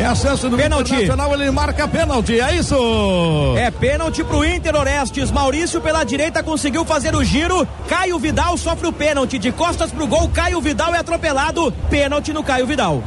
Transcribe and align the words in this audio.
É 0.00 0.06
a 0.06 0.14
chance 0.14 0.48
do 0.48 0.56
pênalti. 0.56 0.94
Internacional, 0.94 1.34
ele 1.34 1.50
marca 1.50 1.86
pênalti, 1.86 2.40
é 2.40 2.56
isso? 2.56 2.74
É 3.58 3.70
pênalti 3.70 4.24
pro 4.24 4.42
Inter 4.42 4.74
Orestes. 4.74 5.30
Maurício 5.30 5.78
pela 5.78 6.02
direita 6.04 6.42
conseguiu 6.42 6.86
fazer 6.86 7.14
o 7.14 7.22
giro. 7.22 7.68
Caio 7.86 8.18
Vidal 8.18 8.56
sofre 8.56 8.86
o 8.86 8.92
pênalti. 8.94 9.38
De 9.38 9.52
costas 9.52 9.92
pro 9.92 10.06
gol, 10.06 10.26
Caio 10.30 10.58
Vidal 10.58 10.94
é 10.94 10.98
atropelado. 11.00 11.70
Pênalti 11.90 12.32
no 12.32 12.42
Caio 12.42 12.66
Vidal. 12.66 13.02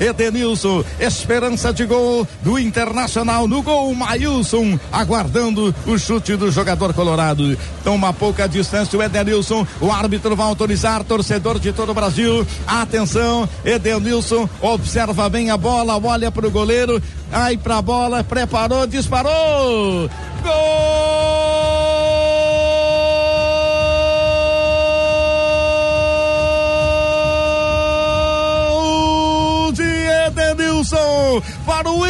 Edenilson, 0.00 0.84
esperança 1.00 1.72
de 1.72 1.84
gol 1.84 2.26
do 2.42 2.58
Internacional 2.58 3.48
no 3.48 3.62
gol, 3.62 3.94
Mailson, 3.94 4.78
aguardando 4.92 5.74
o 5.86 5.98
chute 5.98 6.36
do 6.36 6.50
jogador 6.50 6.92
colorado. 6.92 7.56
Toma 7.82 8.12
pouca 8.12 8.48
distância 8.48 8.98
o 8.98 9.02
Edenilson, 9.02 9.66
o 9.80 9.90
árbitro 9.90 10.36
vai 10.36 10.46
autorizar, 10.46 11.04
torcedor 11.04 11.58
de 11.58 11.72
todo 11.72 11.90
o 11.90 11.94
Brasil, 11.94 12.46
atenção, 12.66 13.48
Edenilson, 13.64 14.48
observa 14.60 15.28
bem 15.28 15.50
a 15.50 15.56
bola, 15.56 16.00
olha 16.02 16.30
para 16.30 16.46
o 16.46 16.50
goleiro, 16.50 17.02
aí 17.32 17.56
pra 17.56 17.80
bola, 17.80 18.22
preparou, 18.22 18.86
disparou, 18.86 20.08
gol! 20.42 21.75
Para 31.64 31.90
o 31.90 32.06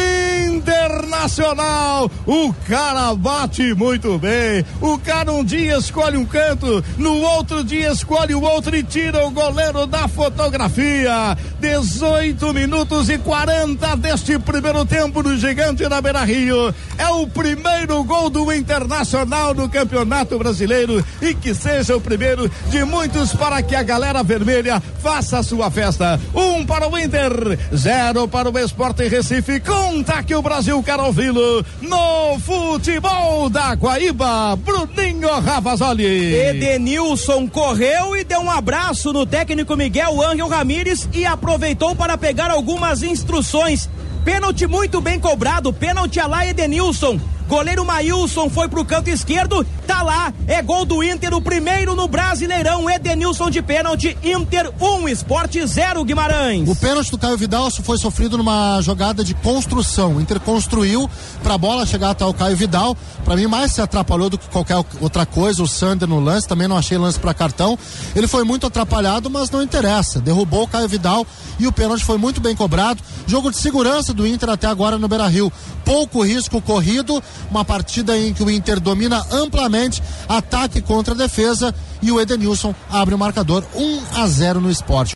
Internacional. 0.47 2.09
O 2.25 2.53
cara 2.67 3.13
bate 3.15 3.73
muito 3.73 4.17
bem. 4.17 4.65
O 4.81 4.97
cara 4.97 5.31
um 5.31 5.43
dia 5.43 5.77
escolhe 5.77 6.17
um 6.17 6.25
canto, 6.25 6.83
no 6.97 7.21
outro 7.21 7.63
dia 7.63 7.91
escolhe 7.91 8.33
o 8.33 8.41
outro 8.41 8.75
e 8.75 8.83
tira 8.83 9.25
o 9.25 9.31
goleiro 9.31 9.85
da 9.85 10.07
fotografia. 10.07 11.37
18 11.59 12.53
minutos 12.53 13.09
e 13.09 13.17
40 13.17 13.95
deste 13.97 14.37
primeiro 14.39 14.85
tempo 14.85 15.23
do 15.23 15.37
Gigante 15.37 15.87
da 15.87 16.01
Beira 16.01 16.23
Rio. 16.23 16.73
É 16.97 17.07
o 17.09 17.27
primeiro 17.27 18.03
gol 18.03 18.29
do 18.29 18.51
Internacional 18.51 19.53
no 19.53 19.69
Campeonato 19.69 20.37
Brasileiro 20.37 21.03
e 21.21 21.33
que 21.33 21.53
seja 21.53 21.95
o 21.95 22.01
primeiro 22.01 22.49
de 22.69 22.83
muitos 22.83 23.33
para 23.33 23.61
que 23.61 23.75
a 23.75 23.83
galera 23.83 24.23
vermelha 24.23 24.81
faça 25.01 25.39
a 25.39 25.43
sua 25.43 25.69
festa. 25.71 26.19
Um 26.33 26.65
para 26.65 26.87
o 26.87 26.97
Inter, 26.97 27.31
zero 27.75 28.27
para 28.27 28.49
o 28.49 28.59
Esporte 28.59 29.06
Recife. 29.07 29.59
Conta 29.59 30.21
que 30.23 30.35
o 30.35 30.41
Brasil 30.41 30.81
quer 30.83 30.99
ouvi-lo 30.99 31.65
no 31.81 32.39
futebol 32.39 33.49
da 33.49 33.73
Guaíba. 33.73 34.55
Bruninho 34.55 35.39
Ravazoli. 35.39 36.35
Edenilson 36.35 37.47
correu 37.47 38.15
e 38.15 38.23
deu 38.23 38.41
um 38.41 38.51
abraço 38.51 39.13
no 39.13 39.25
técnico 39.25 39.75
Miguel 39.75 40.21
Ángel 40.21 40.47
Ramírez 40.47 41.07
e 41.13 41.25
aproveitou 41.25 41.95
para 41.95 42.17
pegar 42.17 42.51
algumas 42.51 43.03
instruções. 43.03 43.89
Pênalti 44.23 44.67
muito 44.67 44.99
bem 44.99 45.19
cobrado, 45.19 45.71
pênalti 45.71 46.19
a 46.19 46.27
lá 46.27 46.45
Edenilson 46.45 47.19
Goleiro 47.47 47.85
Maílson 47.85 48.49
foi 48.49 48.67
pro 48.67 48.83
canto 48.83 49.09
esquerdo, 49.09 49.65
tá 49.87 50.01
lá, 50.01 50.33
é 50.47 50.61
gol 50.61 50.83
do 50.83 51.01
Inter, 51.01 51.33
o 51.33 51.41
primeiro 51.41 51.95
no 51.95 52.05
Brasileirão, 52.05 52.89
Edenilson 52.89 53.49
de 53.49 53.61
pênalti, 53.61 54.17
Inter 54.21 54.69
1, 54.79 54.85
um, 54.85 55.07
Esporte 55.07 55.65
0, 55.65 56.03
Guimarães. 56.03 56.67
O 56.67 56.75
pênalti 56.75 57.09
do 57.09 57.17
Caio 57.17 57.37
Vidal 57.37 57.71
foi 57.71 57.97
sofrido 57.97 58.37
numa 58.37 58.81
jogada 58.81 59.23
de 59.23 59.33
construção. 59.33 60.15
O 60.15 60.21
Inter 60.21 60.41
construiu 60.41 61.09
pra 61.41 61.57
bola 61.57 61.85
chegar 61.85 62.09
até 62.09 62.25
o 62.25 62.33
Caio 62.33 62.57
Vidal. 62.57 62.97
Pra 63.23 63.35
mim, 63.35 63.47
mais 63.47 63.71
se 63.71 63.81
atrapalhou 63.81 64.29
do 64.29 64.37
que 64.37 64.49
qualquer 64.49 64.83
outra 64.99 65.25
coisa. 65.25 65.63
O 65.63 65.67
Sander 65.67 66.07
no 66.07 66.19
lance, 66.19 66.47
também 66.47 66.67
não 66.67 66.77
achei 66.77 66.97
lance 66.97 67.17
para 67.17 67.33
cartão. 67.33 67.79
Ele 68.13 68.27
foi 68.27 68.43
muito 68.43 68.67
atrapalhado, 68.67 69.29
mas 69.29 69.49
não 69.49 69.63
interessa. 69.63 70.19
Derrubou 70.19 70.63
o 70.63 70.67
Caio 70.67 70.87
Vidal 70.87 71.25
e 71.57 71.65
o 71.65 71.71
pênalti 71.71 72.03
foi 72.03 72.17
muito 72.17 72.41
bem 72.41 72.55
cobrado. 72.55 73.01
Jogo 73.25 73.51
de 73.51 73.57
segurança 73.57 74.13
do 74.13 74.27
Inter 74.27 74.49
até 74.49 74.67
agora 74.67 74.97
no 74.97 75.07
Beira 75.07 75.27
Rio. 75.27 75.51
Pouco 75.85 76.21
risco 76.21 76.61
corrido 76.61 77.23
uma 77.49 77.63
partida 77.63 78.17
em 78.17 78.33
que 78.33 78.43
o 78.43 78.49
Inter 78.49 78.79
domina 78.79 79.25
amplamente 79.31 80.01
ataque 80.27 80.81
contra 80.81 81.15
defesa 81.15 81.73
e 82.01 82.11
o 82.11 82.19
Edenilson 82.19 82.73
abre 82.89 83.15
o 83.15 83.17
marcador 83.17 83.63
1 83.75 84.21
a 84.21 84.27
0 84.27 84.61
no 84.61 84.69
esporte. 84.69 85.05